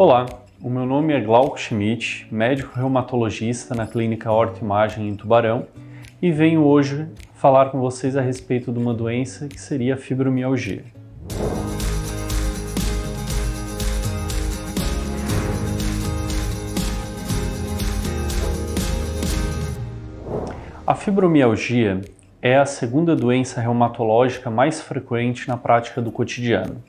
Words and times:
Olá, 0.00 0.26
o 0.62 0.70
meu 0.70 0.86
nome 0.86 1.12
é 1.12 1.20
Glauco 1.20 1.58
Schmidt, 1.58 2.28
médico 2.30 2.72
reumatologista 2.76 3.74
na 3.74 3.84
clínica 3.84 4.30
Horta 4.30 4.60
Imagem 4.64 5.08
em 5.08 5.16
Tubarão 5.16 5.66
e 6.22 6.30
venho 6.30 6.62
hoje 6.62 7.08
falar 7.34 7.70
com 7.70 7.80
vocês 7.80 8.16
a 8.16 8.20
respeito 8.20 8.70
de 8.70 8.78
uma 8.78 8.94
doença 8.94 9.48
que 9.48 9.60
seria 9.60 9.94
a 9.94 9.96
fibromialgia. 9.96 10.84
A 20.86 20.94
fibromialgia 20.94 22.02
é 22.40 22.56
a 22.56 22.66
segunda 22.66 23.16
doença 23.16 23.60
reumatológica 23.60 24.48
mais 24.48 24.80
frequente 24.80 25.48
na 25.48 25.56
prática 25.56 26.00
do 26.00 26.12
cotidiano. 26.12 26.80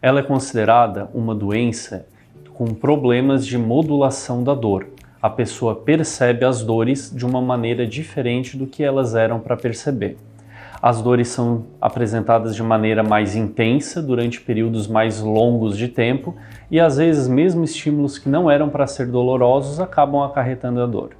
Ela 0.00 0.20
é 0.20 0.22
considerada 0.22 1.10
uma 1.12 1.34
doença 1.34 2.06
com 2.54 2.66
problemas 2.66 3.44
de 3.44 3.58
modulação 3.58 4.42
da 4.44 4.54
dor. 4.54 4.86
A 5.20 5.28
pessoa 5.28 5.74
percebe 5.74 6.44
as 6.44 6.62
dores 6.62 7.12
de 7.14 7.26
uma 7.26 7.42
maneira 7.42 7.84
diferente 7.84 8.56
do 8.56 8.66
que 8.66 8.84
elas 8.84 9.16
eram 9.16 9.40
para 9.40 9.56
perceber. 9.56 10.16
As 10.80 11.02
dores 11.02 11.28
são 11.28 11.64
apresentadas 11.80 12.54
de 12.54 12.62
maneira 12.62 13.02
mais 13.02 13.34
intensa 13.34 14.00
durante 14.00 14.40
períodos 14.40 14.86
mais 14.86 15.20
longos 15.20 15.76
de 15.76 15.88
tempo 15.88 16.36
e 16.70 16.78
às 16.78 16.98
vezes 16.98 17.26
mesmo 17.26 17.64
estímulos 17.64 18.18
que 18.18 18.28
não 18.28 18.50
eram 18.50 18.68
para 18.68 18.86
ser 18.86 19.06
dolorosos 19.06 19.80
acabam 19.80 20.22
acarretando 20.22 20.80
a 20.80 20.86
dor. 20.86 21.16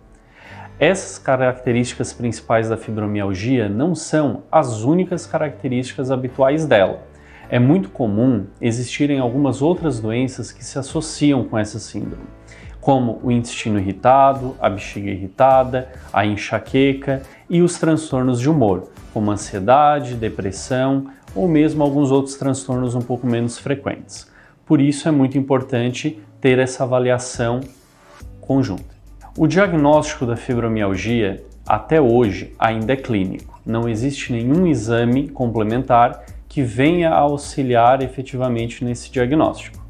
Essas 0.78 1.18
características 1.18 2.12
principais 2.12 2.68
da 2.68 2.76
fibromialgia 2.76 3.68
não 3.68 3.94
são 3.94 4.42
as 4.52 4.82
únicas 4.82 5.26
características 5.26 6.10
habituais 6.10 6.66
dela. 6.66 7.13
É 7.54 7.58
muito 7.60 7.88
comum 7.88 8.46
existirem 8.60 9.20
algumas 9.20 9.62
outras 9.62 10.00
doenças 10.00 10.50
que 10.50 10.64
se 10.64 10.76
associam 10.76 11.44
com 11.44 11.56
essa 11.56 11.78
síndrome, 11.78 12.24
como 12.80 13.20
o 13.22 13.30
intestino 13.30 13.78
irritado, 13.78 14.56
a 14.60 14.68
bexiga 14.68 15.08
irritada, 15.08 15.88
a 16.12 16.26
enxaqueca 16.26 17.22
e 17.48 17.62
os 17.62 17.78
transtornos 17.78 18.40
de 18.40 18.50
humor, 18.50 18.90
como 19.12 19.30
ansiedade, 19.30 20.16
depressão 20.16 21.06
ou 21.32 21.46
mesmo 21.46 21.84
alguns 21.84 22.10
outros 22.10 22.34
transtornos 22.34 22.96
um 22.96 23.00
pouco 23.00 23.24
menos 23.24 23.56
frequentes. 23.56 24.28
Por 24.66 24.80
isso 24.80 25.06
é 25.06 25.12
muito 25.12 25.38
importante 25.38 26.18
ter 26.40 26.58
essa 26.58 26.82
avaliação 26.82 27.60
conjunta. 28.40 28.96
O 29.38 29.46
diagnóstico 29.46 30.26
da 30.26 30.34
fibromialgia 30.34 31.44
até 31.64 32.00
hoje 32.00 32.52
ainda 32.58 32.94
é 32.94 32.96
clínico. 32.96 33.60
Não 33.64 33.88
existe 33.88 34.32
nenhum 34.32 34.66
exame 34.66 35.28
complementar 35.28 36.33
que 36.54 36.62
venha 36.62 37.10
a 37.10 37.18
auxiliar 37.18 38.00
efetivamente 38.00 38.84
nesse 38.84 39.10
diagnóstico. 39.10 39.84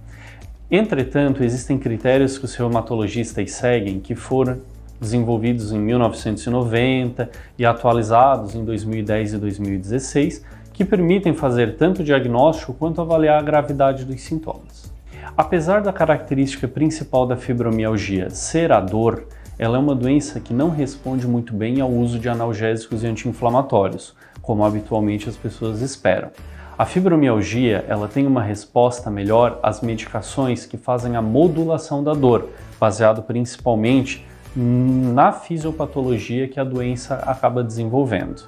Entretanto, 0.70 1.44
existem 1.44 1.76
critérios 1.76 2.38
que 2.38 2.46
os 2.46 2.54
reumatologistas 2.54 3.50
seguem 3.50 4.00
que 4.00 4.14
foram 4.14 4.62
desenvolvidos 4.98 5.72
em 5.72 5.78
1990 5.78 7.28
e 7.58 7.66
atualizados 7.66 8.54
em 8.54 8.64
2010 8.64 9.34
e 9.34 9.36
2016, 9.36 10.42
que 10.72 10.86
permitem 10.86 11.34
fazer 11.34 11.76
tanto 11.76 12.00
o 12.00 12.04
diagnóstico 12.04 12.72
quanto 12.72 12.98
avaliar 12.98 13.40
a 13.40 13.42
gravidade 13.42 14.06
dos 14.06 14.22
sintomas. 14.22 14.90
Apesar 15.36 15.82
da 15.82 15.92
característica 15.92 16.66
principal 16.66 17.26
da 17.26 17.36
fibromialgia 17.36 18.30
ser 18.30 18.72
a 18.72 18.80
dor, 18.80 19.28
ela 19.58 19.76
é 19.76 19.80
uma 19.80 19.94
doença 19.94 20.40
que 20.40 20.52
não 20.52 20.70
responde 20.70 21.26
muito 21.26 21.52
bem 21.52 21.80
ao 21.80 21.90
uso 21.90 22.18
de 22.18 22.28
analgésicos 22.28 23.02
e 23.02 23.06
anti-inflamatórios, 23.06 24.14
como 24.42 24.64
habitualmente 24.64 25.28
as 25.28 25.36
pessoas 25.36 25.80
esperam. 25.80 26.30
A 26.76 26.84
fibromialgia 26.84 27.84
ela 27.86 28.08
tem 28.08 28.26
uma 28.26 28.42
resposta 28.42 29.08
melhor 29.08 29.60
às 29.62 29.80
medicações 29.80 30.66
que 30.66 30.76
fazem 30.76 31.14
a 31.14 31.22
modulação 31.22 32.02
da 32.02 32.12
dor, 32.14 32.48
baseado 32.80 33.22
principalmente 33.22 34.26
na 34.56 35.32
fisiopatologia 35.32 36.48
que 36.48 36.58
a 36.58 36.64
doença 36.64 37.14
acaba 37.26 37.62
desenvolvendo. 37.62 38.44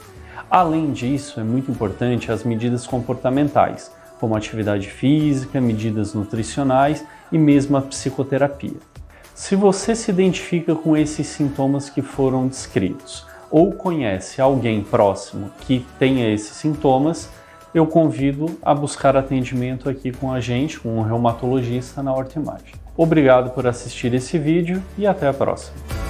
Além 0.50 0.92
disso, 0.92 1.38
é 1.38 1.44
muito 1.44 1.70
importante 1.70 2.32
as 2.32 2.42
medidas 2.42 2.86
comportamentais, 2.86 3.92
como 4.18 4.36
atividade 4.36 4.88
física, 4.88 5.60
medidas 5.60 6.14
nutricionais 6.14 7.04
e 7.30 7.38
mesmo 7.38 7.76
a 7.76 7.82
psicoterapia. 7.82 8.95
Se 9.36 9.54
você 9.54 9.94
se 9.94 10.10
identifica 10.10 10.74
com 10.74 10.96
esses 10.96 11.26
sintomas 11.26 11.90
que 11.90 12.00
foram 12.00 12.48
descritos 12.48 13.26
ou 13.50 13.70
conhece 13.70 14.40
alguém 14.40 14.82
próximo 14.82 15.50
que 15.60 15.84
tenha 15.98 16.32
esses 16.32 16.56
sintomas, 16.56 17.28
eu 17.74 17.86
convido 17.86 18.58
a 18.62 18.74
buscar 18.74 19.14
atendimento 19.14 19.90
aqui 19.90 20.10
com 20.10 20.32
a 20.32 20.40
gente, 20.40 20.80
com 20.80 20.96
um 20.96 21.02
reumatologista 21.02 22.02
na 22.02 22.14
Horta 22.14 22.40
Imagem. 22.40 22.72
Obrigado 22.96 23.50
por 23.50 23.66
assistir 23.66 24.14
esse 24.14 24.38
vídeo 24.38 24.82
e 24.96 25.06
até 25.06 25.28
a 25.28 25.34
próxima. 25.34 26.05